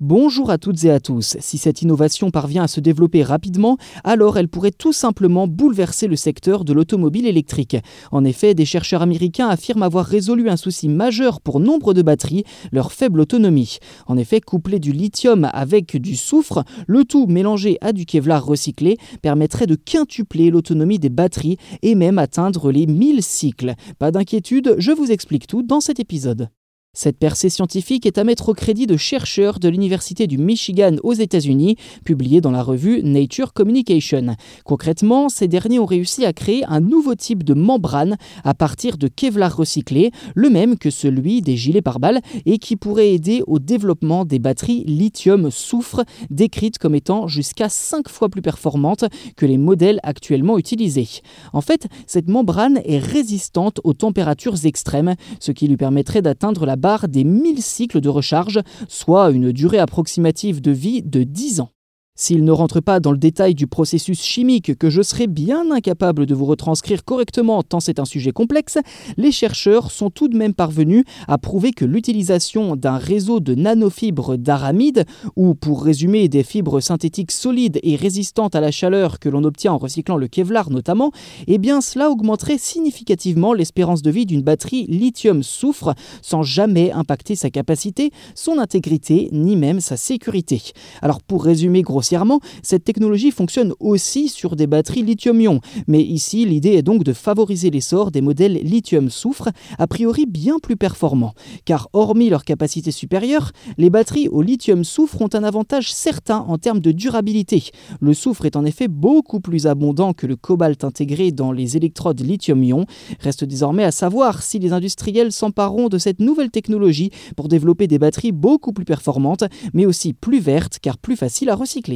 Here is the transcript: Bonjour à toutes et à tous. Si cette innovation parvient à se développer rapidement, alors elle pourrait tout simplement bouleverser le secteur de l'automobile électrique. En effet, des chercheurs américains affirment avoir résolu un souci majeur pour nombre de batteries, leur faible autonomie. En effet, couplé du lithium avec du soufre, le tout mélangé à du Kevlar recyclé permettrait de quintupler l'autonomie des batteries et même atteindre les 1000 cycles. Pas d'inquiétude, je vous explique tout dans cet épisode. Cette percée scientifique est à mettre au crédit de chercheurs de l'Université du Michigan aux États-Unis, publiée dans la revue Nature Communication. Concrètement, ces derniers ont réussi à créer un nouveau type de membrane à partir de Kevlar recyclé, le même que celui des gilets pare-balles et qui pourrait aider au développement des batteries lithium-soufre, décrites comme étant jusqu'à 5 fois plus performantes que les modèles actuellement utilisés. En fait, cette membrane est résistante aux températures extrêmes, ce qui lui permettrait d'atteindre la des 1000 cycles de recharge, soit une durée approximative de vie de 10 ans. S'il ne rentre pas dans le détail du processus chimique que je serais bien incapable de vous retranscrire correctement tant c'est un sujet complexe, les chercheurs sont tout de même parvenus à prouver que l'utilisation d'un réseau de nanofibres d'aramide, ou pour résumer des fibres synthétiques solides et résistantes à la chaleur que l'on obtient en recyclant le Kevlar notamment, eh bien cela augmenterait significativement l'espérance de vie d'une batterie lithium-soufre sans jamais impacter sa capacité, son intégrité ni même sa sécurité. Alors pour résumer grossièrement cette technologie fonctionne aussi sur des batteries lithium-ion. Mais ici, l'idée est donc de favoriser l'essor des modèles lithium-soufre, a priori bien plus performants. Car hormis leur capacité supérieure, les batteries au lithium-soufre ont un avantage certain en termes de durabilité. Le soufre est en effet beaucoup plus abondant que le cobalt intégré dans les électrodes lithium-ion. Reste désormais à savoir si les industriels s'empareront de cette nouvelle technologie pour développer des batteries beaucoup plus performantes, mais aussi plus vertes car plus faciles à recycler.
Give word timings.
Bonjour 0.00 0.50
à 0.50 0.58
toutes 0.58 0.84
et 0.84 0.90
à 0.90 1.00
tous. 1.00 1.38
Si 1.40 1.56
cette 1.56 1.80
innovation 1.80 2.30
parvient 2.30 2.64
à 2.64 2.68
se 2.68 2.80
développer 2.80 3.22
rapidement, 3.22 3.78
alors 4.04 4.36
elle 4.36 4.46
pourrait 4.46 4.70
tout 4.70 4.92
simplement 4.92 5.46
bouleverser 5.48 6.06
le 6.06 6.16
secteur 6.16 6.66
de 6.66 6.74
l'automobile 6.74 7.26
électrique. 7.26 7.78
En 8.12 8.22
effet, 8.22 8.52
des 8.52 8.66
chercheurs 8.66 9.00
américains 9.00 9.48
affirment 9.48 9.84
avoir 9.84 10.04
résolu 10.04 10.50
un 10.50 10.58
souci 10.58 10.90
majeur 10.90 11.40
pour 11.40 11.60
nombre 11.60 11.94
de 11.94 12.02
batteries, 12.02 12.44
leur 12.72 12.92
faible 12.92 13.20
autonomie. 13.20 13.78
En 14.06 14.18
effet, 14.18 14.42
couplé 14.42 14.80
du 14.80 14.92
lithium 14.92 15.48
avec 15.54 15.96
du 15.96 16.14
soufre, 16.14 16.62
le 16.86 17.06
tout 17.06 17.26
mélangé 17.26 17.78
à 17.80 17.94
du 17.94 18.04
Kevlar 18.04 18.44
recyclé 18.44 18.98
permettrait 19.22 19.66
de 19.66 19.76
quintupler 19.76 20.50
l'autonomie 20.50 20.98
des 20.98 21.08
batteries 21.08 21.56
et 21.80 21.94
même 21.94 22.18
atteindre 22.18 22.70
les 22.70 22.86
1000 22.86 23.22
cycles. 23.22 23.72
Pas 23.98 24.10
d'inquiétude, 24.10 24.74
je 24.76 24.92
vous 24.92 25.10
explique 25.10 25.46
tout 25.46 25.62
dans 25.62 25.80
cet 25.80 26.00
épisode. 26.00 26.50
Cette 26.96 27.18
percée 27.18 27.50
scientifique 27.50 28.06
est 28.06 28.16
à 28.16 28.24
mettre 28.24 28.48
au 28.48 28.54
crédit 28.54 28.86
de 28.86 28.96
chercheurs 28.96 29.60
de 29.60 29.68
l'Université 29.68 30.26
du 30.26 30.38
Michigan 30.38 30.96
aux 31.02 31.12
États-Unis, 31.12 31.76
publiée 32.06 32.40
dans 32.40 32.50
la 32.50 32.62
revue 32.62 33.02
Nature 33.02 33.52
Communication. 33.52 34.34
Concrètement, 34.64 35.28
ces 35.28 35.46
derniers 35.46 35.78
ont 35.78 35.84
réussi 35.84 36.24
à 36.24 36.32
créer 36.32 36.64
un 36.64 36.80
nouveau 36.80 37.14
type 37.14 37.44
de 37.44 37.52
membrane 37.52 38.16
à 38.44 38.54
partir 38.54 38.96
de 38.96 39.08
Kevlar 39.08 39.54
recyclé, 39.54 40.10
le 40.34 40.48
même 40.48 40.78
que 40.78 40.88
celui 40.88 41.42
des 41.42 41.54
gilets 41.54 41.82
pare-balles 41.82 42.22
et 42.46 42.56
qui 42.56 42.76
pourrait 42.76 43.12
aider 43.12 43.42
au 43.46 43.58
développement 43.58 44.24
des 44.24 44.38
batteries 44.38 44.84
lithium-soufre, 44.86 46.02
décrites 46.30 46.78
comme 46.78 46.94
étant 46.94 47.28
jusqu'à 47.28 47.68
5 47.68 48.08
fois 48.08 48.30
plus 48.30 48.40
performantes 48.40 49.04
que 49.36 49.44
les 49.44 49.58
modèles 49.58 50.00
actuellement 50.02 50.56
utilisés. 50.56 51.08
En 51.52 51.60
fait, 51.60 51.88
cette 52.06 52.30
membrane 52.30 52.80
est 52.86 53.00
résistante 53.00 53.80
aux 53.84 53.92
températures 53.92 54.64
extrêmes, 54.64 55.14
ce 55.40 55.52
qui 55.52 55.68
lui 55.68 55.76
permettrait 55.76 56.22
d'atteindre 56.22 56.64
la 56.64 56.76
des 57.08 57.24
1000 57.24 57.62
cycles 57.62 58.00
de 58.00 58.08
recharge, 58.08 58.60
soit 58.88 59.30
une 59.30 59.52
durée 59.52 59.78
approximative 59.78 60.60
de 60.60 60.70
vie 60.70 61.02
de 61.02 61.22
10 61.24 61.60
ans. 61.60 61.70
S'il 62.18 62.44
ne 62.44 62.50
rentre 62.50 62.80
pas 62.80 62.98
dans 62.98 63.12
le 63.12 63.18
détail 63.18 63.54
du 63.54 63.66
processus 63.66 64.22
chimique 64.22 64.78
que 64.78 64.88
je 64.88 65.02
serais 65.02 65.26
bien 65.26 65.70
incapable 65.70 66.24
de 66.24 66.34
vous 66.34 66.46
retranscrire 66.46 67.04
correctement 67.04 67.62
tant 67.62 67.78
c'est 67.78 67.98
un 67.98 68.06
sujet 68.06 68.32
complexe, 68.32 68.78
les 69.18 69.30
chercheurs 69.30 69.90
sont 69.90 70.08
tout 70.08 70.28
de 70.28 70.36
même 70.36 70.54
parvenus 70.54 71.04
à 71.28 71.36
prouver 71.36 71.72
que 71.72 71.84
l'utilisation 71.84 72.74
d'un 72.74 72.96
réseau 72.96 73.38
de 73.38 73.54
nanofibres 73.54 74.38
d'aramide, 74.38 75.04
ou 75.36 75.54
pour 75.54 75.84
résumer 75.84 76.28
des 76.28 76.42
fibres 76.42 76.80
synthétiques 76.80 77.32
solides 77.32 77.78
et 77.82 77.96
résistantes 77.96 78.54
à 78.54 78.62
la 78.62 78.70
chaleur 78.70 79.18
que 79.18 79.28
l'on 79.28 79.44
obtient 79.44 79.74
en 79.74 79.78
recyclant 79.78 80.16
le 80.16 80.26
Kevlar 80.26 80.70
notamment, 80.70 81.12
eh 81.46 81.58
bien 81.58 81.82
cela 81.82 82.10
augmenterait 82.10 82.56
significativement 82.56 83.52
l'espérance 83.52 84.00
de 84.00 84.10
vie 84.10 84.24
d'une 84.24 84.40
batterie 84.40 84.86
lithium-soufre 84.86 85.92
sans 86.22 86.42
jamais 86.42 86.92
impacter 86.92 87.36
sa 87.36 87.50
capacité, 87.50 88.10
son 88.34 88.56
intégrité 88.56 89.28
ni 89.32 89.54
même 89.54 89.80
sa 89.80 89.98
sécurité. 89.98 90.62
Alors 91.02 91.20
pour 91.20 91.44
résumer 91.44 91.82
grossièrement 92.06 92.38
cette 92.62 92.84
technologie 92.84 93.32
fonctionne 93.32 93.72
aussi 93.80 94.28
sur 94.28 94.54
des 94.54 94.68
batteries 94.68 95.02
lithium-ion. 95.02 95.60
Mais 95.88 96.02
ici, 96.02 96.44
l'idée 96.44 96.74
est 96.74 96.82
donc 96.82 97.02
de 97.02 97.12
favoriser 97.12 97.68
l'essor 97.68 98.12
des 98.12 98.20
modèles 98.20 98.60
lithium-soufre, 98.62 99.48
a 99.76 99.86
priori 99.88 100.24
bien 100.24 100.60
plus 100.60 100.76
performants. 100.76 101.34
Car 101.64 101.88
hormis 101.92 102.30
leur 102.30 102.44
capacité 102.44 102.92
supérieure, 102.92 103.50
les 103.76 103.90
batteries 103.90 104.28
au 104.28 104.40
lithium-soufre 104.40 105.20
ont 105.20 105.30
un 105.32 105.42
avantage 105.42 105.92
certain 105.92 106.44
en 106.46 106.58
termes 106.58 106.78
de 106.78 106.92
durabilité. 106.92 107.70
Le 108.00 108.14
soufre 108.14 108.46
est 108.46 108.54
en 108.54 108.64
effet 108.64 108.86
beaucoup 108.86 109.40
plus 109.40 109.66
abondant 109.66 110.12
que 110.12 110.28
le 110.28 110.36
cobalt 110.36 110.84
intégré 110.84 111.32
dans 111.32 111.50
les 111.50 111.76
électrodes 111.76 112.20
lithium-ion. 112.20 112.86
Reste 113.18 113.42
désormais 113.42 113.82
à 113.82 113.90
savoir 113.90 114.44
si 114.44 114.60
les 114.60 114.72
industriels 114.72 115.32
s'empareront 115.32 115.88
de 115.88 115.98
cette 115.98 116.20
nouvelle 116.20 116.50
technologie 116.50 117.10
pour 117.34 117.48
développer 117.48 117.88
des 117.88 117.98
batteries 117.98 118.30
beaucoup 118.30 118.72
plus 118.72 118.84
performantes, 118.84 119.42
mais 119.74 119.86
aussi 119.86 120.12
plus 120.12 120.38
vertes 120.38 120.78
car 120.80 120.98
plus 120.98 121.16
faciles 121.16 121.50
à 121.50 121.56
recycler. 121.56 121.95